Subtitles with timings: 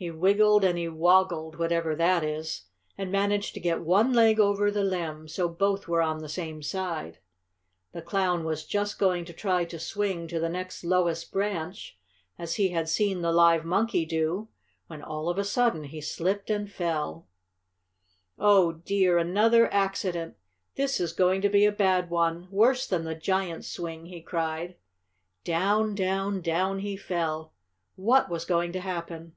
[0.00, 4.70] He wiggled and he woggled, whatever that is, and managed to get one leg over
[4.70, 7.18] the limb, so both were on the same side.
[7.90, 11.98] The Clown was just going to try to swing to the next lowest branch,
[12.38, 14.46] as he had seen the live monkey do,
[14.86, 17.26] when, all of a sudden, he slipped and fell.
[18.38, 19.18] "Oh, dear!
[19.18, 20.36] Another accident!
[20.76, 24.76] This is going to be a bad one worse than the giant's swing!" he cried.
[25.42, 27.52] Down, down, down, he fell.
[27.96, 29.34] What was going to happen?